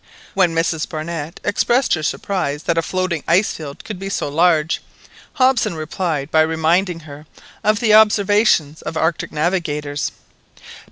[0.33, 4.81] When Mrs Barnett expressed her surprise that a floating ice field could be so large,
[5.33, 7.27] Hobson replied by reminding her
[7.63, 10.11] of the observations of Arctic navigators.